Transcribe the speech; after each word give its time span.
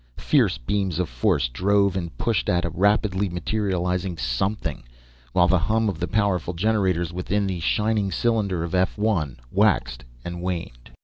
Fierce 0.17 0.57
beams 0.57 0.97
of 0.97 1.07
force 1.07 1.47
drove 1.47 1.95
and 1.95 2.17
pushed 2.17 2.49
at 2.49 2.65
a 2.65 2.71
rapidly 2.71 3.29
materializing 3.29 4.17
something, 4.17 4.81
while 5.31 5.47
the 5.47 5.59
hum 5.59 5.89
of 5.89 5.99
the 5.99 6.07
powerful 6.07 6.55
generators 6.55 7.13
within 7.13 7.45
the 7.45 7.59
shining 7.59 8.11
cylinder 8.11 8.63
of 8.63 8.73
F 8.73 8.97
1 8.97 9.39
waxed 9.51 10.03
and 10.25 10.41
waned. 10.41 10.89